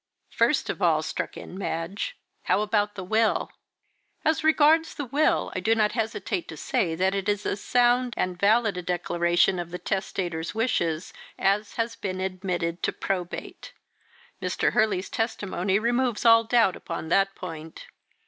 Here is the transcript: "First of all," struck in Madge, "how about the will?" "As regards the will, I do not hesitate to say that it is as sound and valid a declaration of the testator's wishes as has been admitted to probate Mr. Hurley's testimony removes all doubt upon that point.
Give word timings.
"First 0.31 0.67
of 0.71 0.81
all," 0.81 1.03
struck 1.03 1.37
in 1.37 1.55
Madge, 1.59 2.17
"how 2.45 2.63
about 2.63 2.95
the 2.95 3.03
will?" 3.03 3.51
"As 4.25 4.43
regards 4.43 4.95
the 4.95 5.05
will, 5.05 5.51
I 5.55 5.59
do 5.59 5.75
not 5.75 5.91
hesitate 5.91 6.47
to 6.47 6.57
say 6.57 6.95
that 6.95 7.13
it 7.13 7.29
is 7.29 7.45
as 7.45 7.61
sound 7.61 8.15
and 8.17 8.35
valid 8.35 8.77
a 8.77 8.81
declaration 8.81 9.59
of 9.59 9.69
the 9.69 9.77
testator's 9.77 10.55
wishes 10.55 11.13
as 11.37 11.75
has 11.75 11.95
been 11.95 12.19
admitted 12.19 12.81
to 12.81 12.91
probate 12.91 13.73
Mr. 14.41 14.71
Hurley's 14.73 15.07
testimony 15.11 15.77
removes 15.77 16.25
all 16.25 16.45
doubt 16.45 16.75
upon 16.75 17.09
that 17.09 17.35
point. 17.35 17.85